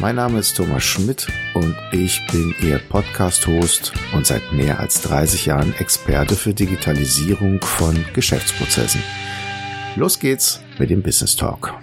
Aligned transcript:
Mein 0.00 0.14
Name 0.14 0.38
ist 0.38 0.56
Thomas 0.56 0.84
Schmidt 0.84 1.26
und 1.54 1.74
ich 1.90 2.24
bin 2.30 2.54
Ihr 2.62 2.78
Podcast-Host 2.78 3.92
und 4.14 4.28
seit 4.28 4.52
mehr 4.52 4.78
als 4.78 5.02
30 5.02 5.46
Jahren 5.46 5.74
Experte 5.74 6.36
für 6.36 6.54
Digitalisierung 6.54 7.60
von 7.60 8.04
Geschäftsprozessen. 8.14 9.02
Los 9.96 10.20
geht's 10.20 10.60
mit 10.78 10.90
dem 10.90 11.02
Business 11.02 11.34
Talk. 11.34 11.74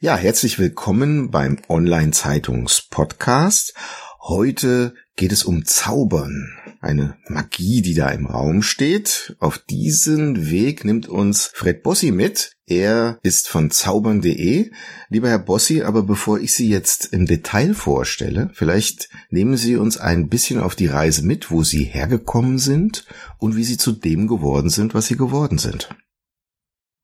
Ja, 0.00 0.16
herzlich 0.16 0.58
willkommen 0.58 1.30
beim 1.30 1.58
Online-Zeitungs-Podcast. 1.68 3.74
Heute 4.22 4.94
geht 5.16 5.32
es 5.32 5.44
um 5.44 5.66
Zaubern, 5.66 6.56
eine 6.84 7.16
Magie, 7.28 7.82
die 7.82 7.94
da 7.94 8.10
im 8.10 8.26
Raum 8.26 8.62
steht. 8.62 9.34
Auf 9.40 9.58
diesen 9.58 10.50
Weg 10.50 10.84
nimmt 10.84 11.08
uns 11.08 11.46
Fred 11.46 11.82
Bossi 11.82 12.12
mit. 12.12 12.52
Er 12.66 13.18
ist 13.22 13.48
von 13.48 13.70
zaubern.de. 13.70 14.70
Lieber 15.08 15.28
Herr 15.28 15.38
Bossi, 15.38 15.82
aber 15.82 16.02
bevor 16.02 16.38
ich 16.38 16.54
Sie 16.54 16.68
jetzt 16.68 17.12
im 17.12 17.26
Detail 17.26 17.74
vorstelle, 17.74 18.50
vielleicht 18.54 19.08
nehmen 19.30 19.56
Sie 19.56 19.76
uns 19.76 19.98
ein 19.98 20.28
bisschen 20.28 20.60
auf 20.60 20.74
die 20.76 20.86
Reise 20.86 21.26
mit, 21.26 21.50
wo 21.50 21.62
Sie 21.62 21.84
hergekommen 21.84 22.58
sind 22.58 23.06
und 23.38 23.56
wie 23.56 23.64
Sie 23.64 23.76
zu 23.76 23.92
dem 23.92 24.28
geworden 24.28 24.70
sind, 24.70 24.94
was 24.94 25.06
Sie 25.06 25.16
geworden 25.16 25.58
sind. 25.58 25.90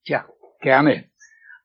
Ja, 0.05 0.27
gerne. 0.61 1.11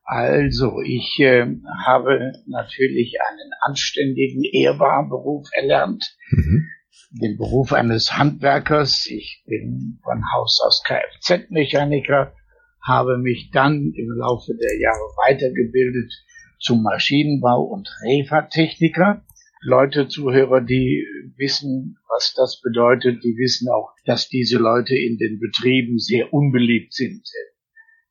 Also, 0.03 0.81
ich 0.81 1.17
äh, 1.19 1.47
habe 1.85 2.33
natürlich 2.45 3.15
einen 3.27 3.51
anständigen, 3.61 4.43
ehrbaren 4.43 5.09
Beruf 5.09 5.47
erlernt. 5.53 6.15
Mhm. 6.29 6.67
Den 7.11 7.37
Beruf 7.37 7.73
eines 7.73 8.17
Handwerkers. 8.17 9.07
Ich 9.07 9.43
bin 9.45 9.99
von 10.03 10.23
Haus 10.33 10.61
aus 10.65 10.83
Kfz-Mechaniker, 10.83 12.33
habe 12.81 13.17
mich 13.17 13.51
dann 13.51 13.93
im 13.95 14.11
Laufe 14.17 14.53
der 14.55 14.79
Jahre 14.79 15.07
weitergebildet 15.25 16.11
zum 16.59 16.83
Maschinenbau 16.83 17.61
und 17.61 17.87
Refa-Techniker. 18.03 19.23
Leute, 19.61 20.07
Zuhörer, 20.07 20.61
die 20.61 21.05
wissen, 21.37 21.97
was 22.09 22.33
das 22.35 22.61
bedeutet, 22.61 23.23
die 23.23 23.35
wissen 23.37 23.69
auch, 23.69 23.91
dass 24.05 24.29
diese 24.29 24.57
Leute 24.57 24.95
in 24.95 25.17
den 25.17 25.39
Betrieben 25.39 25.97
sehr 25.97 26.33
unbeliebt 26.33 26.93
sind 26.93 27.27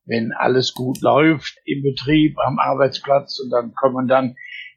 wenn 0.06 0.32
alles 0.32 0.74
gut 0.74 1.00
läuft 1.00 1.58
im 1.64 1.82
Betrieb, 1.82 2.36
am 2.38 2.58
Arbeitsplatz 2.58 3.40
und 3.40 3.50
dann 3.50 3.74
kommen 3.74 4.06
dann 4.06 4.36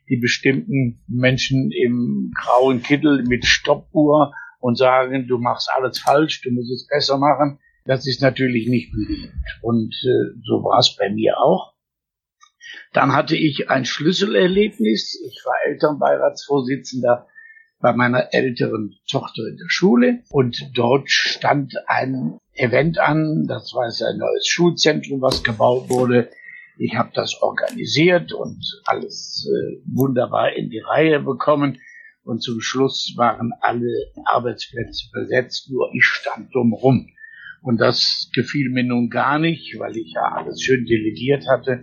die 0.10 0.18
bestimmten 0.18 1.04
Menschen 1.08 1.72
im 1.72 2.32
grauen 2.36 2.82
Kittel 2.82 3.24
mit 3.24 3.46
Stoppuhr 3.46 4.34
und 4.60 4.78
sagen, 4.78 5.28
du 5.28 5.38
machst 5.38 5.70
alles 5.76 6.00
falsch, 6.00 6.42
du 6.42 6.52
musst 6.52 6.72
es 6.72 6.88
besser 6.88 7.18
machen. 7.18 7.60
Das 7.86 8.06
ist 8.08 8.22
natürlich 8.22 8.68
nicht 8.68 8.92
beliebt. 8.92 9.34
Und 9.62 9.94
äh, 10.04 10.40
so 10.44 10.64
war 10.64 10.80
es 10.80 10.96
bei 10.98 11.10
mir 11.10 11.38
auch. 11.38 11.74
Dann 12.94 13.14
hatte 13.14 13.36
ich 13.36 13.70
ein 13.70 13.86
Schlüsselerlebnis. 13.86 15.22
Ich 15.26 15.42
war 15.46 15.56
Elternbeiratsvorsitzender 15.66 17.28
bei 17.80 17.94
meiner 17.94 18.34
älteren 18.34 18.96
Tochter 19.10 19.44
in 19.48 19.58
der 19.58 19.70
Schule 19.70 20.24
und 20.30 20.72
dort 20.74 21.10
stand 21.10 21.76
ein 21.88 22.40
Event 22.54 22.98
an. 22.98 23.46
Das 23.48 23.74
war 23.74 23.84
ein 23.84 24.18
neues 24.18 24.48
Schulzentrum, 24.48 25.22
was 25.22 25.44
gebaut 25.44 25.90
wurde. 25.90 26.30
Ich 26.78 26.96
habe 26.96 27.12
das 27.14 27.42
organisiert 27.42 28.34
und 28.34 28.64
alles 28.86 29.48
äh, 29.50 29.82
wunderbar 29.86 30.54
in 30.54 30.70
die 30.70 30.80
Reihe 30.80 31.20
bekommen. 31.20 31.80
Und 32.24 32.44
zum 32.44 32.60
Schluss 32.60 33.14
waren 33.16 33.52
alle 33.62 34.12
Arbeitsplätze 34.26 35.10
besetzt, 35.14 35.70
nur 35.72 35.90
ich 35.94 36.06
stand 36.06 36.54
drumherum. 36.54 37.08
Und 37.62 37.80
das 37.80 38.30
gefiel 38.34 38.70
mir 38.70 38.84
nun 38.84 39.10
gar 39.10 39.40
nicht, 39.40 39.80
weil 39.80 39.98
ich 39.98 40.14
ja 40.14 40.34
alles 40.34 40.62
schön 40.62 40.86
delegiert 40.86 41.48
hatte. 41.50 41.82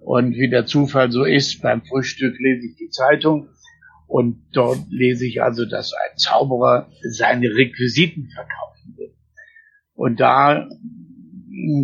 Und 0.00 0.34
wie 0.34 0.48
der 0.48 0.66
Zufall 0.66 1.10
so 1.10 1.24
ist, 1.24 1.62
beim 1.62 1.82
Frühstück 1.82 2.38
lese 2.38 2.68
ich 2.68 2.76
die 2.76 2.90
Zeitung 2.90 3.48
und 4.06 4.40
dort 4.52 4.78
lese 4.88 5.26
ich 5.26 5.42
also, 5.42 5.64
dass 5.64 5.92
ein 5.92 6.16
Zauberer 6.16 6.88
seine 7.10 7.48
Requisiten 7.48 8.30
verkaufen 8.30 8.96
will. 8.96 9.14
Und 9.94 10.20
da 10.20 10.68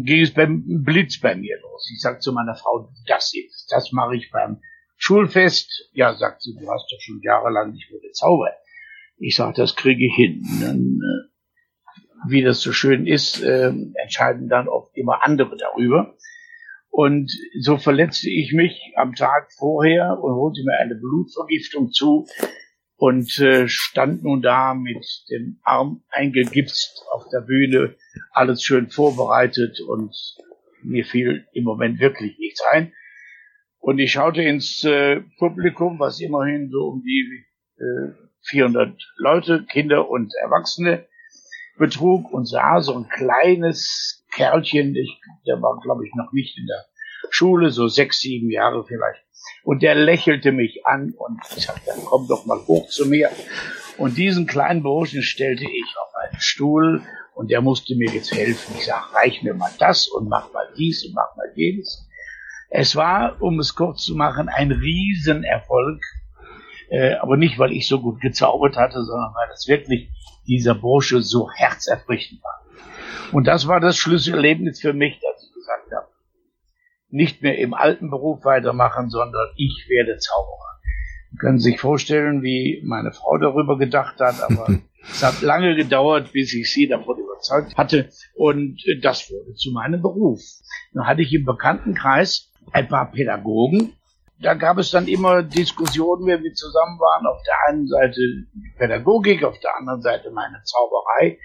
ging 0.05 0.22
es 0.22 0.33
beim 0.33 0.65
Blitz 0.84 1.21
bei 1.21 1.34
mir 1.34 1.59
los. 1.60 1.91
Ich 1.93 2.00
sag 2.00 2.22
zu 2.22 2.33
meiner 2.33 2.55
Frau, 2.55 2.91
das 3.06 3.33
ist, 3.34 3.69
das 3.71 3.93
mache 3.93 4.16
ich 4.16 4.31
beim 4.31 4.60
Schulfest. 4.97 5.91
Ja, 5.93 6.15
sagt 6.15 6.43
sie, 6.43 6.55
du 6.55 6.71
hast 6.71 6.91
doch 6.93 7.00
schon 7.00 7.21
jahrelang 7.22 7.72
nicht 7.72 7.91
mehr 7.91 8.00
gezaubert. 8.00 8.55
Ich 9.19 9.37
sage, 9.37 9.55
das 9.56 9.77
kriege 9.77 10.06
ich 10.06 10.15
hin. 10.15 10.43
Dann, 10.61 10.99
äh, 11.00 12.31
wie 12.31 12.43
das 12.43 12.61
so 12.61 12.72
schön 12.72 13.06
ist, 13.06 13.43
äh, 13.43 13.72
entscheiden 14.03 14.49
dann 14.49 14.69
oft 14.69 14.97
immer 14.97 15.25
andere 15.25 15.56
darüber. 15.56 16.15
Und 16.91 17.32
so 17.61 17.78
verletzte 17.78 18.28
ich 18.28 18.53
mich 18.53 18.93
am 18.97 19.15
Tag 19.15 19.50
vorher 19.53 20.19
und 20.21 20.34
holte 20.34 20.62
mir 20.65 20.78
eine 20.78 20.94
Blutvergiftung 20.94 21.91
zu 21.91 22.27
und 23.03 23.37
äh, 23.41 23.67
stand 23.67 24.23
nun 24.23 24.43
da 24.43 24.75
mit 24.75 25.05
dem 25.29 25.59
Arm 25.65 26.05
eingegipst 26.11 27.05
auf 27.13 27.25
der 27.33 27.41
Bühne, 27.41 27.97
alles 28.31 28.63
schön 28.63 28.91
vorbereitet 28.91 29.81
und 29.81 30.15
mir 30.85 31.05
fiel 31.05 31.45
im 31.53 31.65
Moment 31.65 31.99
wirklich 31.99 32.39
nichts 32.39 32.62
ein. 32.71 32.93
Und 33.81 33.99
ich 33.99 34.12
schaute 34.12 34.43
ins 34.43 34.85
äh, 34.85 35.21
Publikum, 35.41 35.99
was 35.99 36.21
immerhin 36.21 36.71
so 36.71 36.91
um 36.91 37.03
die 37.03 37.45
äh, 37.77 38.12
400 38.43 38.97
Leute, 39.17 39.67
Kinder 39.69 40.09
und 40.09 40.33
Erwachsene 40.41 41.05
betrug 41.79 42.33
und 42.33 42.47
sah 42.47 42.81
so 42.83 42.95
ein 42.97 43.09
kleines 43.09 44.25
Kerlchen, 44.33 44.95
ich, 44.95 45.21
der 45.45 45.61
war, 45.61 45.81
glaube 45.83 46.07
ich, 46.07 46.15
noch 46.15 46.33
nicht 46.33 46.57
in 46.57 46.67
der 46.67 46.85
Schule, 47.31 47.71
so 47.71 47.89
sechs, 47.89 48.21
sieben 48.21 48.49
Jahre 48.49 48.85
vielleicht. 48.85 49.25
Und 49.65 49.83
der 49.83 49.95
lächelte 49.95 50.53
mich 50.53 50.87
an 50.87 51.15
und 51.17 51.45
sagte, 51.45 51.83
dann 51.87 52.05
komm 52.05 52.27
doch 52.29 52.47
mal 52.47 52.59
hoch 52.67 52.89
zu 52.89 53.07
mir. 53.07 53.31
Und 53.99 54.17
diesen 54.17 54.47
kleinen 54.47 54.83
Burschen 54.83 55.23
stellte 55.23 55.65
ich 55.65 55.95
auf 56.01 56.15
einen 56.15 56.41
Stuhl 56.41 57.03
und 57.35 57.51
der 57.51 57.61
musste 57.61 57.95
mir 57.95 58.11
jetzt 58.11 58.33
helfen. 58.33 58.75
Ich 58.77 58.87
sag, 58.87 59.15
reich 59.15 59.43
mir 59.43 59.55
mal 59.55 59.71
das 59.79 60.09
und 60.09 60.29
mach 60.29 60.53
mal 60.53 60.69
dies 60.77 61.05
und 61.05 61.15
mach 61.15 61.37
mal 61.37 61.51
jenes. 61.55 62.09
Es 62.71 62.97
war, 62.97 63.41
um 63.41 63.59
es 63.59 63.75
kurz 63.75 64.03
zu 64.03 64.15
machen, 64.15 64.49
ein 64.49 64.73
Riesenerfolg. 64.73 66.03
Äh, 66.89 67.15
aber 67.15 67.37
nicht, 67.37 67.59
weil 67.59 67.73
ich 67.73 67.87
so 67.87 68.01
gut 68.01 68.21
gezaubert 68.21 68.77
hatte, 68.77 69.03
sondern 69.03 69.35
weil 69.35 69.49
das 69.49 69.69
wirklich 69.69 70.11
dieser 70.47 70.75
Bursche 70.75 71.23
so 71.23 71.51
herzerbrechend 71.51 72.43
war. 72.43 72.63
Und 73.33 73.47
das 73.47 73.67
war 73.67 73.81
das 73.81 73.97
Schlüsselerlebnis 73.97 74.81
für 74.81 74.93
mich, 74.93 75.19
dass 75.21 75.43
ich 75.43 75.55
gesagt 75.55 75.93
habe, 75.95 76.09
nicht 77.12 77.43
mehr 77.43 77.59
im 77.59 77.75
alten 77.75 78.11
Beruf 78.11 78.45
weitermachen, 78.45 79.11
sondern 79.11 79.49
ich 79.56 79.87
werde 79.89 80.19
Zauberer. 80.19 80.81
Sie 81.31 81.37
können 81.37 81.59
sich 81.59 81.78
vorstellen, 81.78 82.43
wie 82.43 82.83
meine 82.84 83.12
Frau 83.12 83.39
darüber 83.39 83.78
gedacht 83.78 84.19
hat, 84.19 84.43
aber 84.43 84.78
es 85.03 85.23
hat 85.23 85.43
lange 85.43 85.77
gedauert, 85.77 86.33
bis 86.33 86.53
ich 86.55 86.73
sie 86.73 86.89
davon 86.89 87.19
überzeugt 87.19 87.77
hatte 87.77 88.09
und 88.34 88.83
das 89.03 89.31
wurde 89.31 89.55
zu 89.55 89.73
meinem 89.73 90.00
Beruf. 90.00 90.41
Dann 90.95 91.06
hatte 91.06 91.23
ich 91.23 91.33
im 91.33 91.45
Bekanntenkreis 91.45 92.50
ein 92.73 92.89
paar 92.89 93.11
Pädagogen. 93.12 93.93
Da 94.41 94.55
gab 94.55 94.79
es 94.79 94.91
dann 94.91 95.06
immer 95.06 95.43
Diskussionen, 95.43 96.27
wenn 96.27 96.43
wir 96.43 96.53
zusammen 96.55 96.99
waren. 96.99 97.27
Auf 97.27 97.41
der 97.47 97.69
einen 97.69 97.87
Seite 97.87 98.21
Pädagogik, 98.77 99.44
auf 99.44 99.59
der 99.61 99.77
anderen 99.77 100.03
Seite 100.03 100.31
meine 100.33 100.62
Zauberei. 100.64 101.38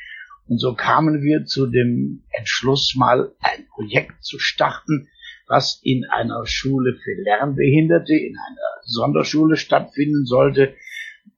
Und 0.47 0.59
so 0.59 0.73
kamen 0.75 1.21
wir 1.21 1.45
zu 1.45 1.67
dem 1.67 2.23
Entschluss, 2.31 2.95
mal 2.95 3.33
ein 3.41 3.67
Projekt 3.67 4.23
zu 4.23 4.39
starten, 4.39 5.09
was 5.47 5.79
in 5.83 6.05
einer 6.09 6.45
Schule 6.45 6.95
für 7.03 7.13
Lernbehinderte, 7.21 8.13
in 8.13 8.35
einer 8.37 8.81
Sonderschule 8.83 9.55
stattfinden 9.55 10.25
sollte, 10.25 10.75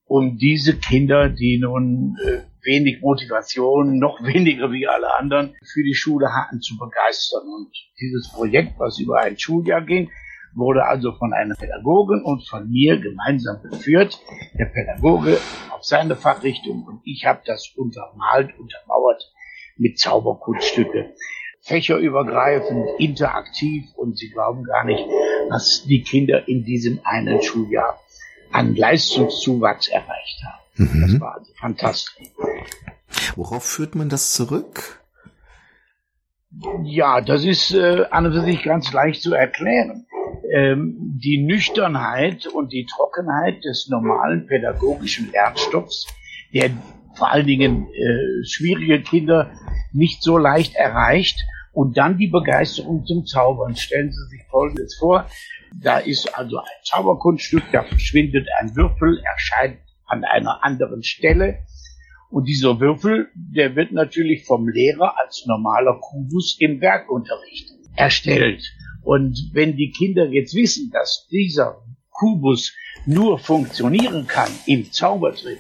um 0.06 0.38
diese 0.38 0.78
Kinder, 0.78 1.30
die 1.30 1.60
nun 1.60 2.18
äh, 2.26 2.42
wenig 2.64 3.02
Motivation, 3.02 4.00
noch 4.00 4.22
weniger 4.24 4.72
wie 4.72 4.88
alle 4.88 5.16
anderen, 5.16 5.56
für 5.64 5.84
die 5.84 5.96
Schule 5.96 6.34
hatten, 6.34 6.62
zu 6.62 6.78
begeistern. 6.78 7.44
Und 7.44 7.70
dieses 8.00 8.32
Projekt, 8.32 8.80
was 8.80 9.00
über 9.00 9.20
ein 9.20 9.38
Schuljahr 9.38 9.82
ging, 9.82 10.10
wurde 10.56 10.84
also 10.86 11.14
von 11.14 11.32
einer 11.32 11.56
Pädagogin 11.56 12.24
und 12.24 12.48
von 12.48 12.70
mir 12.70 13.00
gemeinsam 13.00 13.62
geführt. 13.62 14.20
Der 14.58 14.66
Pädagoge 14.66 15.38
auf 15.70 15.84
seine 15.84 16.16
Fachrichtung 16.16 16.84
und 16.84 17.02
ich 17.06 17.26
habe 17.26 17.42
das 17.46 17.72
untermalt, 17.76 18.58
untermauert 18.58 19.32
mit 19.78 20.00
Zauberkunststücke. 20.00 21.14
Fächerübergreifend, 21.70 22.90
interaktiv 22.98 23.86
und 23.96 24.18
Sie 24.18 24.30
glauben 24.32 24.64
gar 24.64 24.84
nicht, 24.86 25.06
was 25.50 25.84
die 25.86 26.02
Kinder 26.02 26.48
in 26.48 26.66
diesem 26.66 27.00
einen 27.04 27.44
Schuljahr 27.44 28.00
an 28.52 28.76
Leistungszuwachs 28.76 29.88
erreicht 29.88 30.44
haben. 30.44 30.64
Mhm. 30.76 31.02
Das 31.02 31.22
war 31.22 31.36
also 31.36 31.52
fantastisch. 31.60 32.28
Worauf 33.36 33.64
führt 33.64 33.94
man 33.94 34.10
das 34.10 34.34
zurück? 34.34 35.00
Ja, 36.84 37.22
das 37.22 37.46
ist 37.46 37.72
äh, 37.76 38.06
an 38.10 38.26
und 38.26 38.34
für 38.34 38.42
sich 38.42 38.64
ganz 38.64 38.92
leicht 38.92 39.22
zu 39.22 39.36
erklären. 39.36 40.08
Ähm, 40.52 40.96
die 41.24 41.38
Nüchternheit 41.38 42.48
und 42.48 42.74
die 42.74 42.88
Trockenheit 42.88 43.64
des 43.64 43.88
normalen 43.90 44.48
pädagogischen 44.48 45.32
Lernstoffs, 45.32 46.08
der 46.52 46.72
vor 47.16 47.32
allen 47.32 47.46
Dingen 47.46 47.88
äh, 47.94 48.44
schwierige 48.44 49.02
Kinder 49.04 49.52
nicht 49.94 50.24
so 50.24 50.40
leicht 50.40 50.76
erreicht, 50.76 51.40
und 51.74 51.98
dann 51.98 52.18
die 52.18 52.28
Begeisterung 52.28 53.06
zum 53.06 53.26
Zaubern. 53.26 53.76
Stellen 53.76 54.12
Sie 54.12 54.28
sich 54.30 54.44
Folgendes 54.50 54.98
vor. 54.98 55.28
Da 55.82 56.00
ist 56.00 56.36
also 56.36 56.58
ein 56.58 56.84
Zauberkunststück, 56.84 57.64
da 57.72 57.84
verschwindet 57.84 58.48
ein 58.60 58.76
Würfel, 58.76 59.22
erscheint 59.24 59.80
an 60.06 60.24
einer 60.24 60.64
anderen 60.64 61.04
Stelle. 61.04 61.60
Und 62.32 62.46
dieser 62.46 62.80
Würfel, 62.80 63.30
der 63.36 63.76
wird 63.76 63.92
natürlich 63.92 64.46
vom 64.46 64.68
Lehrer 64.68 65.18
als 65.20 65.46
normaler 65.46 66.00
Kubus 66.00 66.58
im 66.60 66.82
Werkunterricht 66.82 67.70
erstellt. 67.96 68.64
Und 69.02 69.50
wenn 69.54 69.76
die 69.76 69.92
Kinder 69.92 70.28
jetzt 70.28 70.56
wissen, 70.56 70.92
dass 70.92 71.28
dieser 71.32 71.82
Kubus 72.12 72.76
nur 73.06 73.40
funktionieren 73.40 74.28
kann 74.28 74.52
im 74.66 74.92
Zaubertrick, 74.92 75.60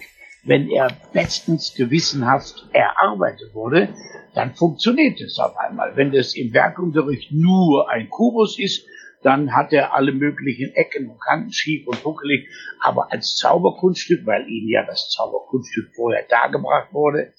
wenn 0.50 0.68
er 0.68 0.88
bestens 1.13 1.75
gewissenhaft 1.75 2.68
erarbeitet 2.74 3.54
wurde, 3.54 3.94
dann 4.34 4.56
funktioniert 4.56 5.22
es 5.22 5.38
auf 5.38 5.56
einmal. 5.57 5.96
Wenn 5.96 6.12
das 6.12 6.36
im 6.36 6.51
Werkunterricht 6.54 7.31
nur 7.31 7.88
ein 7.88 8.10
Kubus 8.10 8.57
ist, 8.57 8.88
dann 9.22 9.56
hat 9.56 9.74
er 9.74 9.94
alle 9.94 10.12
möglichen 10.12 10.74
Ecken 10.74 11.07
und 11.07 11.22
Kanten 11.22 11.54
schief 11.54 11.86
und 11.88 12.01
buckelig. 12.01 12.50
Aber 12.81 13.12
als 13.12 13.36
Zauberkunststück, 13.36 14.25
weil 14.25 14.48
ihm 14.48 14.68
ja 14.68 14.84
das 14.88 15.10
Zauberkunststück 15.12 15.92
vorher 15.96 16.25
dargebracht 16.28 16.92
wurde, 16.94 17.34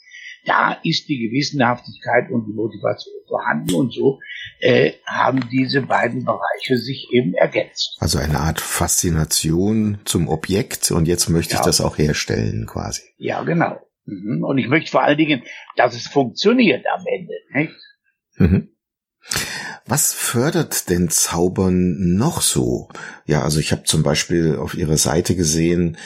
da 0.44 0.72
ist 0.82 1.08
die 1.08 1.18
Gewissenhaftigkeit 1.18 2.30
und 2.30 2.46
die 2.46 2.52
Motivation 2.52 3.14
vorhanden 3.28 3.74
und 3.74 3.92
so 3.92 4.18
äh, 4.60 4.92
haben 5.06 5.48
diese 5.50 5.82
beiden 5.82 6.24
Bereiche 6.24 6.78
sich 6.78 7.08
eben 7.12 7.34
ergänzt. 7.34 7.96
Also 8.00 8.18
eine 8.18 8.40
Art 8.40 8.60
Faszination 8.60 9.98
zum 10.04 10.28
Objekt 10.28 10.90
und 10.90 11.06
jetzt 11.06 11.28
möchte 11.28 11.54
ja. 11.54 11.60
ich 11.60 11.66
das 11.66 11.80
auch 11.80 11.98
herstellen 11.98 12.66
quasi. 12.66 13.02
Ja, 13.18 13.42
genau. 13.42 13.78
Mhm. 14.06 14.44
Und 14.44 14.58
ich 14.58 14.68
möchte 14.68 14.90
vor 14.90 15.02
allen 15.02 15.18
Dingen, 15.18 15.42
dass 15.76 15.94
es 15.94 16.06
funktioniert 16.06 16.84
am 16.92 17.04
Ende. 17.06 17.34
Nicht? 17.52 17.74
Mhm. 18.36 18.68
Was 19.86 20.12
fördert 20.12 20.88
denn 20.88 21.10
Zaubern 21.10 22.14
noch 22.16 22.42
so? 22.42 22.88
Ja, 23.26 23.42
also 23.42 23.58
ich 23.58 23.72
habe 23.72 23.82
zum 23.82 24.02
Beispiel 24.02 24.56
auf 24.56 24.74
Ihrer 24.74 24.96
Seite 24.96 25.34
gesehen, 25.34 25.96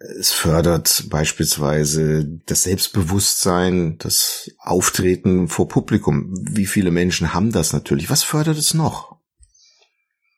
es 0.00 0.32
fördert 0.32 1.04
beispielsweise 1.10 2.40
das 2.46 2.62
Selbstbewusstsein, 2.62 3.98
das 3.98 4.50
Auftreten 4.58 5.48
vor 5.48 5.68
Publikum. 5.68 6.32
Wie 6.50 6.64
viele 6.64 6.90
Menschen 6.90 7.34
haben 7.34 7.52
das 7.52 7.74
natürlich? 7.74 8.08
Was 8.08 8.22
fördert 8.22 8.56
es 8.56 8.72
noch? 8.72 9.18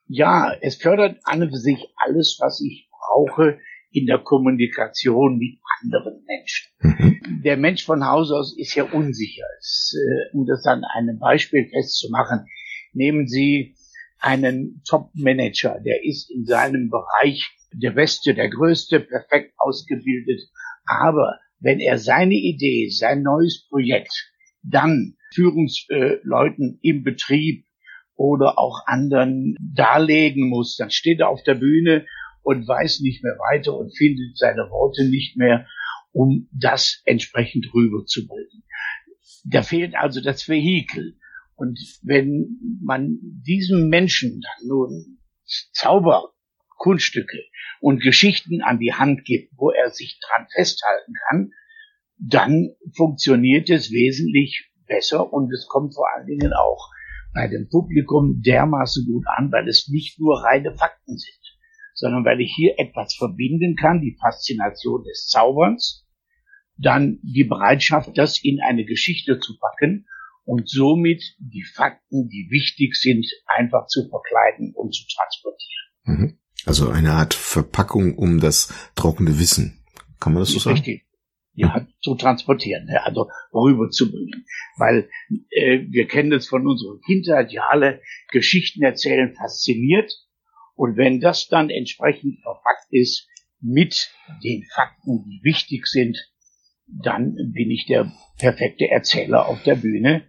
Ja, 0.08 0.52
es 0.60 0.76
fördert 0.76 1.20
an 1.24 1.42
und 1.42 1.50
für 1.50 1.58
sich 1.58 1.78
alles, 1.96 2.38
was 2.40 2.60
ich 2.60 2.88
brauche 2.90 3.58
in 3.92 4.06
der 4.06 4.18
Kommunikation 4.18 5.38
mit 5.38 5.58
anderen 5.80 6.24
Menschen. 6.26 6.72
Mhm. 6.80 7.42
Der 7.44 7.56
Mensch 7.56 7.84
von 7.84 8.04
Haus 8.04 8.32
aus 8.32 8.56
ist 8.58 8.74
ja 8.74 8.84
unsicher. 8.84 9.44
Es, 9.60 9.94
äh, 9.96 10.36
um 10.36 10.44
das 10.44 10.66
an 10.66 10.82
einem 10.84 11.18
Beispiel 11.18 11.68
festzumachen, 11.70 12.46
nehmen 12.92 13.28
Sie 13.28 13.76
einen 14.18 14.82
Top-Manager, 14.88 15.80
der 15.84 16.04
ist 16.04 16.30
in 16.30 16.46
seinem 16.46 16.90
Bereich 16.90 17.48
der 17.72 17.92
Beste, 17.92 18.34
der 18.34 18.48
Größte, 18.48 19.00
perfekt 19.00 19.54
ausgebildet. 19.58 20.40
Aber 20.84 21.38
wenn 21.60 21.80
er 21.80 21.98
seine 21.98 22.34
Idee, 22.34 22.88
sein 22.90 23.22
neues 23.22 23.66
Projekt 23.68 24.32
dann 24.62 25.16
Führungsleuten 25.34 26.78
im 26.82 27.02
Betrieb 27.02 27.64
oder 28.14 28.58
auch 28.58 28.86
anderen 28.86 29.56
darlegen 29.60 30.48
muss, 30.48 30.76
dann 30.76 30.90
steht 30.90 31.20
er 31.20 31.28
auf 31.28 31.42
der 31.42 31.54
Bühne 31.54 32.06
und 32.42 32.66
weiß 32.68 33.00
nicht 33.00 33.22
mehr 33.22 33.36
weiter 33.38 33.76
und 33.76 33.96
findet 33.96 34.36
seine 34.36 34.68
Worte 34.70 35.08
nicht 35.08 35.36
mehr, 35.36 35.66
um 36.12 36.48
das 36.52 37.00
entsprechend 37.04 37.72
rüberzubringen. 37.74 38.64
Da 39.44 39.62
fehlt 39.62 39.94
also 39.94 40.20
das 40.20 40.48
Vehikel. 40.48 41.16
Und 41.54 41.78
wenn 42.02 42.58
man 42.82 43.18
diesem 43.22 43.88
Menschen 43.88 44.40
dann 44.40 44.68
nun 44.68 45.18
Zauberkunststücke 46.82 47.38
und 47.80 48.02
Geschichten 48.02 48.62
an 48.62 48.78
die 48.78 48.92
Hand 48.92 49.24
gibt, 49.24 49.52
wo 49.56 49.70
er 49.70 49.90
sich 49.90 50.18
dran 50.20 50.46
festhalten 50.54 51.14
kann, 51.28 51.50
dann 52.18 52.74
funktioniert 52.96 53.70
es 53.70 53.90
wesentlich 53.90 54.70
besser 54.86 55.32
und 55.32 55.52
es 55.52 55.66
kommt 55.68 55.94
vor 55.94 56.06
allen 56.14 56.26
Dingen 56.26 56.52
auch 56.52 56.90
bei 57.34 57.48
dem 57.48 57.68
Publikum 57.68 58.42
dermaßen 58.44 59.06
gut 59.06 59.24
an, 59.26 59.50
weil 59.50 59.68
es 59.68 59.88
nicht 59.88 60.20
nur 60.20 60.42
reine 60.44 60.74
Fakten 60.76 61.16
sind 61.16 61.42
sondern 61.94 62.24
weil 62.24 62.40
ich 62.40 62.52
hier 62.54 62.74
etwas 62.78 63.14
verbinden 63.14 63.76
kann, 63.76 64.00
die 64.00 64.16
Faszination 64.20 65.04
des 65.04 65.26
Zauberns, 65.28 66.06
dann 66.76 67.20
die 67.22 67.44
Bereitschaft, 67.44 68.16
das 68.16 68.42
in 68.42 68.60
eine 68.60 68.84
Geschichte 68.84 69.38
zu 69.38 69.58
packen 69.58 70.06
und 70.44 70.68
somit 70.68 71.22
die 71.38 71.62
Fakten, 71.62 72.28
die 72.28 72.48
wichtig 72.50 72.96
sind, 72.96 73.26
einfach 73.46 73.86
zu 73.86 74.08
verkleiden 74.08 74.72
und 74.74 74.92
zu 74.94 75.04
transportieren. 75.14 75.92
Mhm. 76.04 76.38
Also 76.66 76.88
eine 76.90 77.12
Art 77.12 77.34
Verpackung 77.34 78.16
um 78.16 78.40
das 78.40 78.72
trockene 78.94 79.38
Wissen. 79.38 79.82
Kann 80.20 80.32
man 80.32 80.42
das 80.42 80.50
so 80.50 80.58
sagen? 80.58 80.76
Richtig. 80.76 81.04
Ja, 81.54 81.86
zu 82.00 82.14
transportieren, 82.14 82.88
also 83.04 83.28
rüberzubringen. 83.52 84.46
Weil 84.78 85.10
äh, 85.50 85.80
wir 85.90 86.06
kennen 86.06 86.30
das 86.30 86.46
von 86.46 86.66
unserer 86.66 86.98
Kindheit, 87.04 87.52
ja 87.52 87.64
alle 87.68 88.00
Geschichten 88.30 88.82
erzählen 88.82 89.34
fasziniert, 89.34 90.10
und 90.74 90.96
wenn 90.96 91.20
das 91.20 91.48
dann 91.48 91.70
entsprechend 91.70 92.40
verpackt 92.40 92.86
ist 92.90 93.28
mit 93.60 94.10
den 94.42 94.64
Fakten, 94.74 95.24
die 95.24 95.40
wichtig 95.42 95.86
sind, 95.86 96.18
dann 96.86 97.34
bin 97.52 97.70
ich 97.70 97.86
der 97.86 98.12
perfekte 98.38 98.88
Erzähler 98.88 99.46
auf 99.46 99.62
der 99.62 99.76
Bühne 99.76 100.26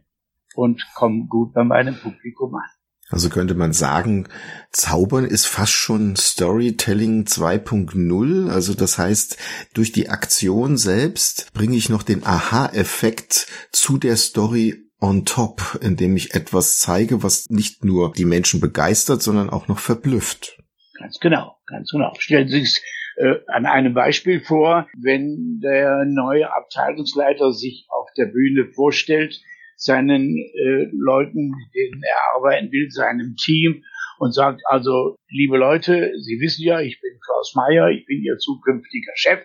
und 0.56 0.86
komme 0.94 1.26
gut 1.28 1.54
bei 1.54 1.64
meinem 1.64 1.96
Publikum 1.96 2.56
an. 2.56 2.70
Also 3.10 3.30
könnte 3.30 3.54
man 3.54 3.74
sagen, 3.74 4.28
Zaubern 4.72 5.26
ist 5.26 5.46
fast 5.46 5.74
schon 5.74 6.16
Storytelling 6.16 7.26
2.0. 7.26 8.50
Also 8.50 8.74
das 8.74 8.98
heißt, 8.98 9.38
durch 9.74 9.92
die 9.92 10.10
Aktion 10.10 10.78
selbst 10.78 11.54
bringe 11.54 11.76
ich 11.76 11.90
noch 11.90 12.04
den 12.04 12.26
Aha-Effekt 12.26 13.48
zu 13.72 13.98
der 13.98 14.18
Story 14.18 14.84
on 15.00 15.26
top, 15.26 15.78
indem 15.82 16.16
ich 16.16 16.34
etwas 16.34 16.80
zeige, 16.80 17.24
was 17.24 17.50
nicht 17.50 17.84
nur 17.84 18.14
die 18.14 18.26
Menschen 18.26 18.62
begeistert, 18.62 19.22
sondern 19.22 19.50
auch 19.50 19.68
noch 19.68 19.80
verblüfft. 19.80 20.58
Ganz 20.98 21.20
genau, 21.20 21.58
ganz 21.68 21.92
genau. 21.92 22.14
Stellen 22.18 22.48
Sie 22.48 22.62
sich 22.62 22.82
äh, 23.18 23.36
an 23.48 23.66
einem 23.66 23.94
Beispiel 23.94 24.42
vor, 24.42 24.88
wenn 24.98 25.60
der 25.62 26.06
neue 26.06 26.52
Abteilungsleiter 26.54 27.52
sich 27.52 27.86
auf 27.90 28.10
der 28.18 28.28
Bühne 28.28 28.72
vorstellt, 28.74 29.42
seinen 29.76 30.38
äh, 30.38 30.88
Leuten, 30.92 31.50
mit 31.50 31.74
denen 31.76 32.02
er 32.04 32.36
arbeiten 32.36 32.72
will, 32.72 32.90
seinem 32.90 33.36
Team 33.36 33.84
und 34.20 34.34
sagt 34.34 34.62
also, 34.66 35.16
liebe 35.30 35.58
Leute, 35.58 36.12
Sie 36.20 36.40
wissen 36.40 36.64
ja, 36.64 36.80
ich 36.80 37.02
bin 37.02 37.20
Klaus 37.26 37.54
Meyer, 37.56 37.90
ich 37.90 38.06
bin 38.06 38.24
Ihr 38.24 38.38
zukünftiger 38.38 39.14
Chef 39.16 39.40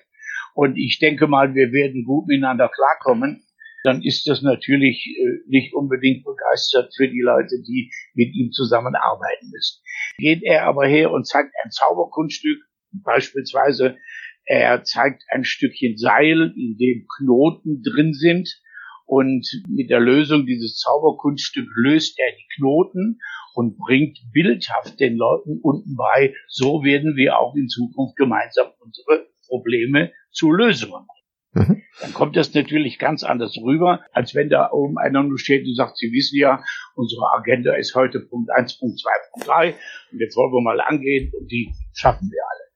und 0.55 0.77
ich 0.77 0.99
denke 1.01 1.27
mal, 1.27 1.55
wir 1.55 1.73
werden 1.73 2.05
gut 2.05 2.27
miteinander 2.27 2.69
klarkommen 2.69 3.43
dann 3.85 4.03
ist 4.03 4.27
das 4.27 4.43
natürlich 4.43 5.07
äh, 5.07 5.49
nicht 5.49 5.73
unbedingt 5.75 6.25
begeistert 6.25 6.93
für 6.97 7.09
die 7.09 7.23
Leute, 7.23 7.63
die 7.67 7.91
mit 8.15 8.35
ihm 8.35 8.51
zusammenarbeiten 8.51 9.51
müssen. 9.51 9.83
Geht 10.19 10.43
er 10.43 10.65
aber 10.65 10.87
her 10.87 11.11
und 11.11 11.27
zeigt 11.27 11.53
ein 11.65 11.71
Zauberkunststück, 11.71 12.59
beispielsweise 12.93 13.97
er 14.45 14.83
zeigt 14.83 15.23
ein 15.31 15.45
Stückchen 15.45 15.97
Seil, 15.97 16.53
in 16.57 16.77
dem 16.79 17.07
Knoten 17.19 17.83
drin 17.83 18.15
sind 18.15 18.49
und 19.09 19.49
mit 19.69 19.91
der 19.91 20.01
Lösung 20.01 20.47
dieses 20.47 20.77
Zauberkunststück 20.77 21.69
löst 21.75 22.19
er 22.19 22.31
die 22.37 22.47
Knoten 22.57 23.19
und 23.55 23.77
bringt 23.77 24.19
bildhaft 24.33 25.01
den 25.01 25.17
Leuten 25.17 25.59
unten 25.63 25.97
bei, 25.97 26.35
so 26.47 26.85
werden 26.85 27.17
wir 27.17 27.39
auch 27.39 27.57
in 27.57 27.69
Zukunft 27.69 28.17
gemeinsam 28.17 28.69
unsere 28.79 29.27
Probleme 29.49 30.13
zu 30.31 30.53
Lösungen 30.53 31.07
Mhm. 31.53 31.83
Dann 32.01 32.13
kommt 32.13 32.37
das 32.37 32.53
natürlich 32.55 32.99
ganz 32.99 33.25
anders 33.25 33.57
rüber, 33.63 34.05
als 34.13 34.35
wenn 34.35 34.49
da 34.49 34.71
oben 34.71 34.99
einer 34.99 35.23
nur 35.23 35.39
steht 35.39 35.67
und 35.67 35.75
sagt, 35.75 35.97
Sie 35.97 36.13
wissen 36.13 36.39
ja, 36.39 36.63
unsere 36.95 37.33
Agenda 37.33 37.75
ist 37.75 37.95
heute 37.95 38.21
Punkt 38.21 38.51
1, 38.51 38.79
Punkt 38.79 39.01
2, 39.01 39.11
Punkt 39.33 39.49
3 39.49 39.75
und 40.13 40.21
jetzt 40.21 40.37
wollen 40.37 40.53
wir 40.53 40.63
mal 40.63 40.81
angehen 40.81 41.33
und 41.39 41.51
die 41.51 41.73
schaffen 41.95 42.31
wir 42.31 42.43
alle. 42.43 42.68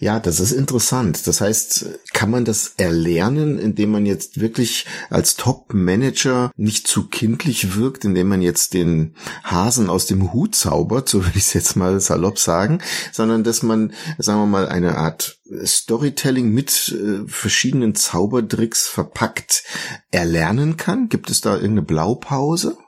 Ja, 0.00 0.20
das 0.20 0.38
ist 0.38 0.52
interessant. 0.52 1.26
Das 1.26 1.40
heißt, 1.40 2.12
kann 2.12 2.30
man 2.30 2.44
das 2.44 2.74
erlernen, 2.76 3.58
indem 3.58 3.90
man 3.90 4.06
jetzt 4.06 4.40
wirklich 4.40 4.86
als 5.10 5.34
Top-Manager 5.34 6.52
nicht 6.56 6.86
zu 6.86 7.08
kindlich 7.08 7.74
wirkt, 7.74 8.04
indem 8.04 8.28
man 8.28 8.40
jetzt 8.40 8.74
den 8.74 9.16
Hasen 9.42 9.90
aus 9.90 10.06
dem 10.06 10.32
Hut 10.32 10.54
zaubert, 10.54 11.08
so 11.08 11.24
würde 11.24 11.36
ich 11.36 11.46
es 11.46 11.52
jetzt 11.52 11.74
mal 11.74 11.98
salopp 11.98 12.38
sagen, 12.38 12.80
sondern 13.10 13.42
dass 13.42 13.64
man, 13.64 13.92
sagen 14.18 14.40
wir 14.40 14.46
mal, 14.46 14.68
eine 14.68 14.98
Art 14.98 15.40
Storytelling 15.64 16.50
mit 16.52 16.94
äh, 16.96 17.26
verschiedenen 17.26 17.96
Zaubertricks 17.96 18.86
verpackt 18.86 19.64
erlernen 20.12 20.76
kann? 20.76 21.08
Gibt 21.08 21.28
es 21.28 21.40
da 21.40 21.54
irgendeine 21.54 21.82
Blaupause? 21.82 22.78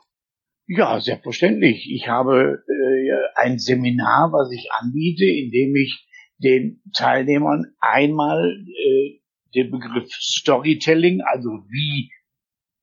Ja, 0.69 1.01
selbstverständlich. 1.01 1.91
Ich 1.93 2.07
habe 2.07 2.63
äh, 2.69 3.11
ein 3.35 3.59
Seminar, 3.59 4.31
was 4.33 4.53
ich 4.53 4.69
anbiete, 4.79 5.25
in 5.25 5.51
dem 5.51 5.75
ich 5.75 6.07
den 6.43 6.83
Teilnehmern 6.97 7.75
einmal 7.81 8.65
äh, 8.67 9.21
den 9.55 9.71
Begriff 9.71 10.11
Storytelling, 10.13 11.21
also 11.23 11.51
wie 11.69 12.11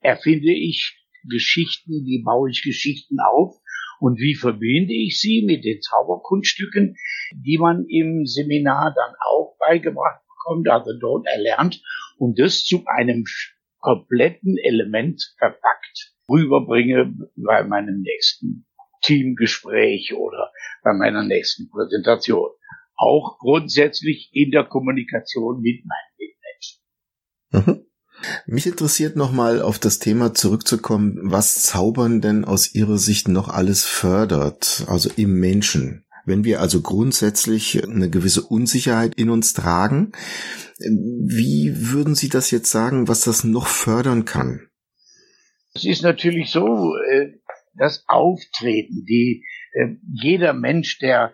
erfinde 0.02 0.52
ich 0.52 0.98
Geschichten, 1.30 1.92
wie 2.06 2.24
baue 2.24 2.50
ich 2.50 2.64
Geschichten 2.64 3.18
auf 3.20 3.56
und 4.00 4.20
wie 4.20 4.36
verbinde 4.36 4.94
ich 4.94 5.20
sie 5.20 5.44
mit 5.46 5.66
den 5.66 5.82
Zauberkunststücken, 5.82 6.96
die 7.34 7.58
man 7.58 7.86
im 7.90 8.26
Seminar 8.26 8.94
dann 8.96 9.16
auch 9.32 9.56
beigebracht 9.60 10.22
bekommt, 10.28 10.70
also 10.70 10.92
dort 11.00 11.26
erlernt 11.28 11.82
und 12.18 12.40
das 12.40 12.64
zu 12.64 12.84
einem 12.86 13.26
kompletten 13.80 14.58
Element 14.58 15.34
verpackt 15.38 16.14
rüberbringe 16.30 17.14
bei 17.36 17.64
meinem 17.64 18.02
nächsten 18.02 18.66
Teamgespräch 19.02 20.14
oder 20.16 20.52
bei 20.84 20.94
meiner 20.94 21.24
nächsten 21.24 21.70
Präsentation 21.70 22.50
auch 22.98 23.38
grundsätzlich 23.40 24.30
in 24.34 24.52
der 24.52 24.66
Kommunikation 24.66 25.62
mit 25.62 25.86
meinen 25.86 26.18
Mitmenschen. 26.18 27.78
Mhm. 27.78 27.88
Mich 28.48 28.66
interessiert 28.66 29.16
nochmal 29.16 29.62
auf 29.62 29.78
das 29.78 30.00
Thema 30.00 30.34
zurückzukommen, 30.34 31.20
was 31.22 31.62
Zaubern 31.62 32.20
denn 32.20 32.46
aus 32.46 32.74
Ihrer 32.74 32.98
Sicht 32.98 33.28
noch 33.28 33.48
alles 33.48 33.86
fördert, 33.86 34.86
also 34.88 35.10
im 35.16 35.40
Menschen. 35.40 36.06
Wenn 36.26 36.44
wir 36.44 36.60
also 36.60 36.82
grundsätzlich 36.82 37.84
eine 37.84 38.10
gewisse 38.10 38.42
Unsicherheit 38.42 39.16
in 39.16 39.30
uns 39.30 39.54
tragen, 39.54 40.12
wie 40.80 41.72
würden 41.92 42.16
Sie 42.16 42.28
das 42.28 42.52
jetzt 42.52 42.70
sagen, 42.70 43.08
was 43.08 43.22
das 43.22 43.44
noch 43.44 43.68
fördern 43.68 44.26
kann? 44.26 44.68
Es 45.74 45.86
ist 45.86 46.02
natürlich 46.02 46.50
so, 46.50 46.96
äh, 46.98 47.34
das 47.78 48.04
Auftreten, 48.08 49.06
die 49.06 49.46
äh, 49.74 49.96
jeder 50.12 50.54
Mensch, 50.54 50.98
der 51.00 51.34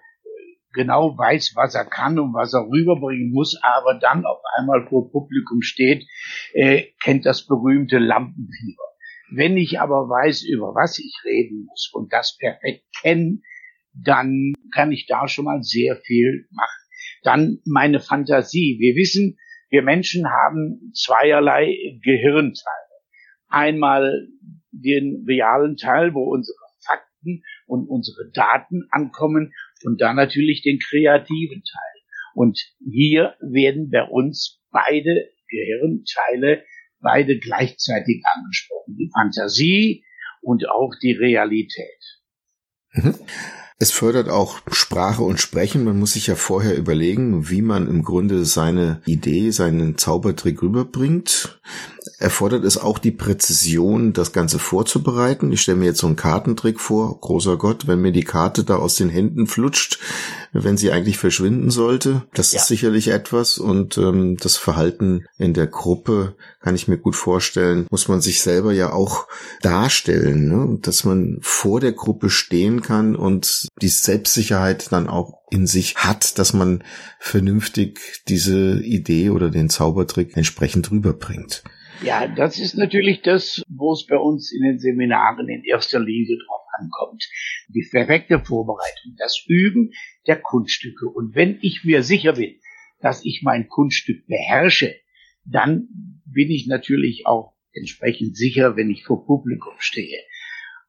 genau 0.74 1.18
weiß, 1.18 1.54
was 1.56 1.76
er 1.76 1.86
kann 1.86 2.20
und 2.20 2.34
was 2.34 2.54
er 2.54 2.68
rüberbringen 2.68 3.32
muss, 3.32 3.58
aber 3.62 4.00
dann 4.00 4.26
auf 4.26 4.42
einmal 4.58 4.88
vor 4.88 5.12
Publikum 5.12 5.62
steht, 5.62 6.06
äh, 6.54 6.86
kennt 7.02 7.26
das 7.26 7.46
berühmte 7.46 8.00
Lampenfieber. 8.00 8.84
Wenn 9.32 9.58
ich 9.58 9.80
aber 9.80 10.10
weiß, 10.10 10.44
über 10.44 10.76
was 10.76 11.00
ich 11.00 11.14
reden 11.26 11.66
muss 11.66 11.90
und 11.94 12.12
das 12.14 12.38
perfekt 12.38 12.84
kenne, 13.02 13.40
dann 13.94 14.54
kann 14.74 14.92
ich 14.92 15.06
da 15.08 15.28
schon 15.28 15.46
mal 15.46 15.64
sehr 15.64 15.96
viel 15.98 16.48
machen. 16.52 16.82
Dann 17.24 17.60
meine 17.66 18.00
Fantasie. 18.00 18.78
Wir 18.80 18.96
wissen, 18.96 19.38
wir 19.70 19.82
Menschen 19.82 20.28
haben 20.30 20.92
zweierlei 20.94 22.00
Gehirnteile. 22.04 22.94
Einmal 23.48 24.28
den 24.72 25.26
realen 25.28 25.78
Teil, 25.78 26.14
wo 26.14 26.24
unsere 26.24 26.58
Fakten 26.86 27.44
und 27.66 27.88
unsere 27.88 28.30
Daten 28.34 28.88
ankommen 28.92 29.54
und 29.86 30.02
dann 30.02 30.16
natürlich 30.16 30.62
den 30.62 30.80
kreativen 30.80 31.64
Teil. 31.64 32.02
Und 32.36 32.60
hier 32.84 33.36
werden 33.42 33.90
bei 33.92 34.04
uns 34.04 34.62
beide 34.72 35.30
Gehirnteile 35.48 36.64
beide 37.04 37.38
gleichzeitig 37.38 38.24
angesprochen. 38.24 38.96
Die 38.98 39.12
Fantasie 39.14 40.04
und 40.42 40.68
auch 40.68 40.94
die 41.02 41.12
Realität. 41.12 42.02
Mhm. 42.94 43.16
Es 43.80 43.92
fördert 43.92 44.30
auch 44.30 44.60
Sprache 44.72 45.24
und 45.24 45.42
Sprechen. 45.42 45.84
Man 45.84 46.00
muss 46.00 46.14
sich 46.14 46.28
ja 46.28 46.36
vorher 46.36 46.78
überlegen, 46.78 47.50
wie 47.50 47.62
man 47.62 47.88
im 47.88 48.04
Grunde 48.04 48.46
seine 48.46 49.02
Idee, 49.06 49.52
seinen 49.52 49.98
Zaubertrick 49.98 50.62
rüberbringt. 50.62 51.60
Erfordert 52.20 52.64
es 52.64 52.78
auch 52.78 53.00
die 53.00 53.12
Präzision, 53.12 54.14
das 54.14 54.32
Ganze 54.32 54.60
vorzubereiten. 54.60 55.52
Ich 55.52 55.62
stelle 55.62 55.78
mir 55.78 55.86
jetzt 55.86 56.00
so 56.00 56.08
einen 56.08 56.16
Kartentrick 56.16 56.80
vor. 56.80 57.20
Großer 57.20 57.58
Gott, 57.58 57.88
wenn 57.88 58.02
mir 58.02 58.12
die 58.12 58.24
Karte 58.24 58.64
da 58.64 58.76
aus 58.76 58.96
den 58.96 59.10
Händen 59.10 59.48
flutscht, 59.48 60.00
wenn 60.54 60.78
sie 60.78 60.92
eigentlich 60.92 61.18
verschwinden 61.18 61.72
sollte. 61.72 62.24
Das 62.34 62.54
ja. 62.54 62.60
ist 62.60 62.68
sicherlich 62.68 63.10
etwas. 63.10 63.58
Und 63.58 63.98
ähm, 63.98 64.38
das 64.38 64.58
Verhalten 64.58 65.26
in 65.38 65.54
der 65.54 65.68
Gruppe 65.68 66.36
kann 66.62 66.76
ich 66.76 66.88
mir 66.88 66.98
gut 66.98 67.16
vorstellen, 67.16 67.88
muss 67.90 68.08
man 68.08 68.22
sich 68.22 68.42
selber 68.42 68.72
ja 68.72 68.94
auch 68.94 69.28
darstellen, 69.62 70.48
ne? 70.48 70.80
dass 70.82 71.04
man 71.04 71.40
vor 71.42 71.80
der 71.80 71.94
Gruppe 71.94 72.30
stehen 72.30 72.82
kann 72.82 73.16
und 73.16 73.68
die 73.82 73.90
Selbstsicherheit 73.90 74.92
dann 74.92 75.10
auch 75.10 75.42
in 75.50 75.68
sich 75.68 75.96
hat, 75.98 76.38
dass 76.40 76.54
man 76.54 76.84
vernünftig 77.20 78.24
diese 78.28 78.82
Idee 78.84 79.32
oder 79.32 79.50
den 79.50 79.70
Zaubertrick 79.70 80.38
entsprechend 80.38 80.92
rüberbringt. 80.92 81.64
Ja, 82.02 82.28
das 82.28 82.60
ist 82.60 82.76
natürlich 82.76 83.22
das, 83.22 83.62
wo 83.70 83.94
es 83.94 84.06
bei 84.06 84.18
uns 84.18 84.52
in 84.52 84.64
den 84.64 84.80
Seminaren 84.80 85.48
in 85.48 85.64
erster 85.64 86.00
Linie 86.00 86.38
drauf 86.38 86.62
ankommt. 86.78 87.30
Die 87.70 87.88
perfekte 87.90 88.40
Vorbereitung, 88.40 89.16
das 89.18 89.44
Üben 89.48 89.92
der 90.28 90.40
Kunststücke. 90.40 91.08
Und 91.08 91.36
wenn 91.36 91.60
ich 91.62 91.84
mir 91.84 92.04
sicher 92.04 92.34
bin, 92.34 92.60
dass 93.00 93.26
ich 93.26 93.42
mein 93.44 93.68
Kunststück 93.68 94.26
beherrsche, 94.28 94.96
dann 95.46 95.88
bin 96.26 96.50
ich 96.50 96.68
natürlich 96.68 97.26
auch 97.26 97.54
entsprechend 97.74 98.38
sicher, 98.38 98.76
wenn 98.78 98.90
ich 98.90 99.04
vor 99.04 99.26
Publikum 99.26 99.74
stehe. 99.80 100.20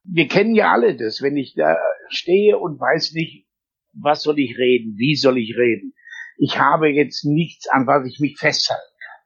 Wir 0.03 0.27
kennen 0.27 0.55
ja 0.55 0.71
alle 0.71 0.95
das, 0.95 1.21
wenn 1.21 1.35
ich 1.35 1.55
da 1.55 1.77
stehe 2.09 2.57
und 2.57 2.79
weiß 2.79 3.13
nicht, 3.13 3.47
was 3.93 4.23
soll 4.23 4.39
ich 4.39 4.57
reden, 4.57 4.97
wie 4.97 5.15
soll 5.15 5.37
ich 5.37 5.57
reden. 5.57 5.93
Ich 6.37 6.59
habe 6.59 6.89
jetzt 6.89 7.25
nichts, 7.25 7.67
an 7.67 7.87
was 7.87 8.07
ich 8.07 8.19
mich 8.19 8.37
festhalten 8.37 8.81
kann. 8.81 9.21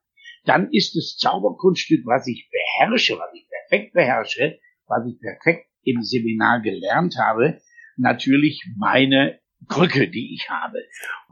Dann 0.46 0.72
ist 0.72 0.96
das 0.96 1.18
Zauberkunststück, 1.18 2.06
was 2.06 2.28
ich 2.28 2.50
beherrsche, 2.50 3.18
was 3.18 3.34
ich 3.34 3.48
perfekt 3.50 3.94
beherrsche, 3.94 4.60
was 4.88 5.06
ich 5.08 5.20
perfekt 5.20 5.68
im 5.84 6.02
Seminar 6.04 6.62
gelernt 6.62 7.16
habe, 7.18 7.62
natürlich 7.98 8.66
meine 8.78 9.40
Krücke, 9.68 10.10
die 10.10 10.34
ich 10.34 10.50
habe. 10.50 10.80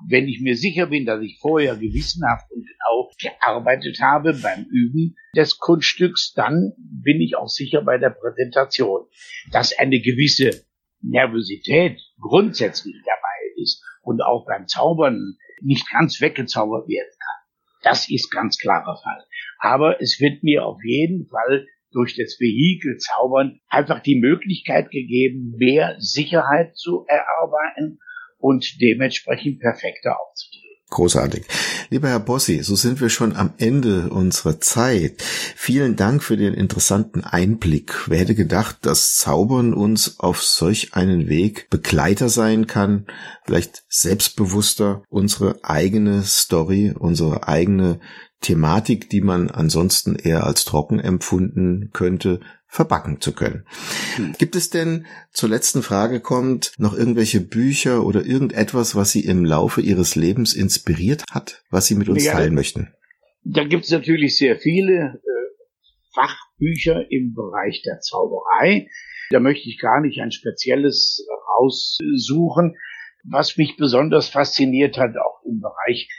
Wenn 0.08 0.28
ich 0.28 0.42
mir 0.42 0.56
sicher 0.56 0.88
bin, 0.88 1.06
dass 1.06 1.22
ich 1.22 1.40
vorher 1.40 1.76
gewissenhaft 1.76 2.52
und 2.52 2.68
genau 2.68 3.10
gearbeitet 3.20 4.00
habe 4.02 4.34
beim 4.34 4.66
Üben 4.66 5.16
des 5.36 5.58
Kunststücks, 5.58 6.34
dann 6.34 6.74
bin 6.78 7.22
ich 7.22 7.36
auch 7.36 7.48
sicher 7.48 7.82
bei 7.82 7.98
der 7.98 8.12
Präsentation. 8.12 9.08
Dass 9.52 9.78
eine 9.78 10.00
gewisse 10.00 10.66
Nervosität 11.02 12.00
grundsätzlich 12.20 12.96
dabei 13.06 13.62
ist 13.64 13.84
und 14.02 14.22
auch 14.22 14.46
beim 14.46 14.68
Zaubern 14.68 15.38
nicht 15.62 15.90
ganz 15.90 16.22
weggezaubert 16.22 16.88
werden 16.88 17.18
kann. 17.20 17.82
Das 17.84 18.10
ist 18.10 18.32
ganz 18.32 18.58
klarer 18.58 19.00
Fall. 19.02 19.26
Aber 19.60 20.02
es 20.02 20.20
wird 20.20 20.44
mir 20.44 20.66
auf 20.66 20.80
jeden 20.84 21.28
Fall 21.28 21.66
durch 21.92 22.16
das 22.16 22.38
Vehikel 22.40 22.98
Zaubern 22.98 23.60
einfach 23.70 24.02
die 24.02 24.20
Möglichkeit 24.20 24.92
gegeben, 24.92 25.56
mehr 25.58 25.96
Sicherheit 26.00 26.76
zu 26.76 27.06
erarbeiten 27.08 28.00
und 28.38 28.80
dementsprechend 28.82 29.60
perfekter 29.60 30.16
aufzutreten. 30.20 30.68
Großartig. 30.90 31.44
Lieber 31.90 32.08
Herr 32.08 32.22
Bossi, 32.22 32.64
so 32.64 32.76
sind 32.76 33.02
wir 33.02 33.10
schon 33.10 33.36
am 33.36 33.54
Ende 33.58 34.10
unserer 34.10 34.62
Zeit. 34.62 35.22
Vielen 35.22 35.98
Dank 35.98 36.24
für 36.24 36.38
den 36.38 36.54
interessanten 36.54 37.26
Einblick. 37.26 38.08
Wer 38.08 38.20
hätte 38.20 38.36
gedacht, 38.36 38.78
dass 38.84 39.16
Zaubern 39.16 39.74
uns 39.74 40.22
auf 40.22 40.42
solch 40.44 40.94
einen 40.94 41.28
Weg 41.28 41.70
Begleiter 41.70 42.30
sein 42.30 42.68
kann, 42.68 43.06
vielleicht 43.46 43.84
selbstbewusster 43.90 45.04
unsere 45.10 45.60
eigene 45.64 46.24
Story, 46.24 46.94
unsere 46.98 47.50
eigene 47.50 48.00
Thematik, 48.40 49.10
die 49.10 49.22
man 49.22 49.50
ansonsten 49.50 50.16
eher 50.16 50.46
als 50.46 50.64
trocken 50.64 51.00
empfunden 51.00 51.90
könnte, 51.92 52.40
verbacken 52.68 53.22
zu 53.22 53.34
können. 53.34 53.66
Hm. 54.16 54.36
Gibt 54.38 54.56
es 54.56 54.70
denn, 54.70 55.06
zur 55.32 55.50
letzten 55.50 55.82
Frage 55.82 56.20
kommt, 56.20 56.74
noch 56.78 56.94
irgendwelche 56.94 57.42
Bücher 57.42 58.06
oder 58.06 58.26
irgendetwas, 58.26 58.96
was 58.96 59.12
Sie 59.12 59.26
im 59.26 59.46
Laufe 59.46 59.82
Ihres 59.82 60.16
Lebens 60.16 60.54
inspiriert 60.54 61.24
hat, 61.32 61.64
was 61.70 61.88
Sie 61.88 61.96
mit 61.96 62.10
uns 62.10 62.26
ja, 62.26 62.34
teilen 62.34 62.54
möchten? 62.54 62.94
Da 63.44 63.64
gibt 63.64 63.86
es 63.86 63.92
natürlich 63.92 64.38
sehr 64.38 64.58
viele 64.58 65.22
äh, 65.24 65.38
Fachbücher 66.14 67.10
im 67.10 67.34
Bereich 67.34 67.82
der 67.84 68.00
Zauberei. 68.02 68.88
Da 69.30 69.40
möchte 69.40 69.70
ich 69.70 69.80
gar 69.80 70.02
nicht 70.02 70.20
ein 70.20 70.32
spezielles 70.32 71.26
raussuchen. 71.58 72.76
Was 73.24 73.58
mich 73.58 73.76
besonders 73.78 74.30
fasziniert 74.30 74.98
hat, 74.98 75.16
auch 75.18 75.44
im 75.46 75.60
Bereich 75.60 76.10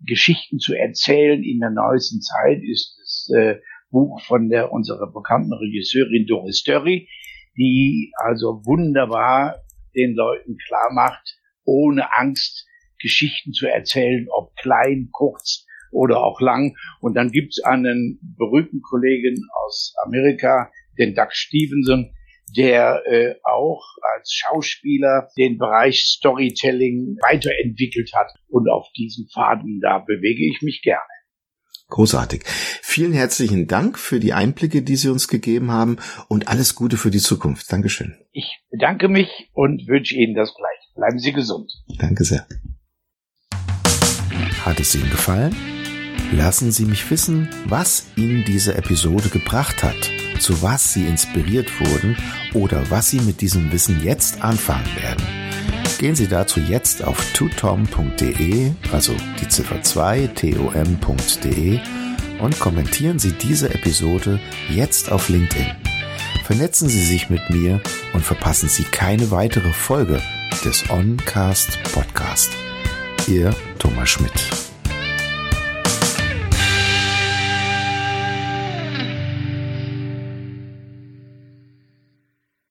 Geschichten 0.00 0.58
zu 0.58 0.74
erzählen 0.74 1.42
in 1.42 1.60
der 1.60 1.70
neuesten 1.70 2.20
Zeit, 2.20 2.62
ist 2.62 2.96
das 2.98 3.30
äh, 3.36 3.60
Buch 3.90 4.20
von 4.22 4.48
der 4.48 4.72
unserer 4.72 5.12
bekannten 5.12 5.52
Regisseurin 5.52 6.26
Doris 6.26 6.62
Dörry, 6.62 7.08
die 7.56 8.12
also 8.16 8.62
wunderbar 8.64 9.56
den 9.94 10.14
Leuten 10.14 10.56
klar 10.66 10.92
macht, 10.92 11.38
ohne 11.64 12.14
Angst 12.16 12.66
Geschichten 13.00 13.52
zu 13.52 13.66
erzählen, 13.66 14.26
ob 14.30 14.54
klein, 14.56 15.08
kurz 15.12 15.66
oder 15.92 16.22
auch 16.22 16.40
lang. 16.40 16.76
Und 17.00 17.14
dann 17.14 17.30
gibt's 17.30 17.62
einen 17.62 18.18
berühmten 18.36 18.82
Kollegen 18.82 19.36
aus 19.64 19.94
Amerika, 20.04 20.70
den 20.98 21.14
Doug 21.14 21.28
Stevenson, 21.30 22.12
der 22.56 23.02
äh, 23.06 23.34
auch 23.44 23.84
als 24.14 24.32
Schauspieler 24.32 25.28
den 25.36 25.58
Bereich 25.58 26.04
Storytelling 26.04 27.16
weiterentwickelt 27.22 28.10
hat. 28.14 28.32
Und 28.48 28.68
auf 28.70 28.86
diesen 28.96 29.28
Faden, 29.32 29.80
da 29.80 29.98
bewege 29.98 30.48
ich 30.50 30.62
mich 30.62 30.82
gerne. 30.82 31.02
Großartig. 31.88 32.44
Vielen 32.82 33.14
herzlichen 33.14 33.66
Dank 33.66 33.98
für 33.98 34.20
die 34.20 34.34
Einblicke, 34.34 34.82
die 34.82 34.96
Sie 34.96 35.08
uns 35.08 35.26
gegeben 35.26 35.70
haben 35.70 35.96
und 36.28 36.48
alles 36.48 36.74
Gute 36.74 36.98
für 36.98 37.10
die 37.10 37.18
Zukunft. 37.18 37.72
Dankeschön. 37.72 38.14
Ich 38.32 38.60
bedanke 38.70 39.08
mich 39.08 39.50
und 39.54 39.86
wünsche 39.88 40.14
Ihnen 40.14 40.34
das 40.34 40.54
gleich. 40.54 40.94
Bleiben 40.94 41.18
Sie 41.18 41.32
gesund. 41.32 41.72
Danke 41.98 42.24
sehr. 42.24 42.46
Hat 44.64 44.80
es 44.80 44.94
Ihnen 44.94 45.10
gefallen? 45.10 45.56
Lassen 46.32 46.72
Sie 46.72 46.84
mich 46.84 47.10
wissen, 47.10 47.48
was 47.64 48.06
Ihnen 48.16 48.44
diese 48.44 48.74
Episode 48.74 49.30
gebracht 49.30 49.82
hat, 49.82 50.10
zu 50.40 50.60
was 50.60 50.92
Sie 50.92 51.06
inspiriert 51.06 51.80
wurden 51.80 52.18
oder 52.52 52.90
was 52.90 53.10
Sie 53.10 53.20
mit 53.20 53.40
diesem 53.40 53.72
Wissen 53.72 54.02
jetzt 54.04 54.42
anfangen 54.42 54.94
werden. 55.00 55.37
Gehen 55.98 56.14
Sie 56.14 56.28
dazu 56.28 56.60
jetzt 56.60 57.02
auf 57.02 57.32
tutom.de, 57.32 58.70
also 58.92 59.14
die 59.40 59.48
Ziffer 59.48 59.82
2 59.82 60.28
tom.de 60.28 61.80
und 62.38 62.60
kommentieren 62.60 63.18
Sie 63.18 63.32
diese 63.32 63.74
Episode 63.74 64.38
jetzt 64.70 65.10
auf 65.10 65.28
LinkedIn. 65.28 65.66
Vernetzen 66.44 66.88
Sie 66.88 67.04
sich 67.04 67.30
mit 67.30 67.50
mir 67.50 67.80
und 68.12 68.24
verpassen 68.24 68.68
Sie 68.68 68.84
keine 68.84 69.32
weitere 69.32 69.72
Folge 69.72 70.22
des 70.64 70.88
Oncast 70.88 71.78
Podcast. 71.92 72.52
Ihr 73.26 73.52
Thomas 73.78 74.08
Schmidt. 74.08 74.67